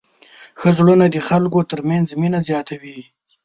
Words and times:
ښه 0.59 0.69
زړونه 0.77 1.05
د 1.09 1.17
خلکو 1.27 1.59
تر 1.71 1.79
منځ 1.89 2.07
مینه 2.21 2.39
زیاتوي. 2.49 2.99